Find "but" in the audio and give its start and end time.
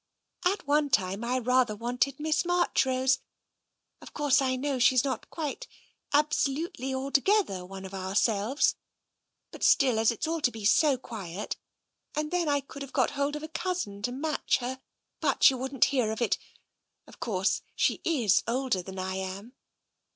9.51-9.61, 15.21-15.43